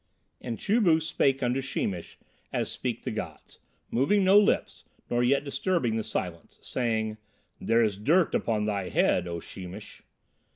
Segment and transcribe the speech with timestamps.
[0.41, 2.17] And Chu bu spake unto Sheemish
[2.51, 3.59] as speak the gods,
[3.91, 7.17] moving no lips nor yet disturbing the silence, saying,
[7.59, 10.01] "There is dirt upon thy head, O Sheemish."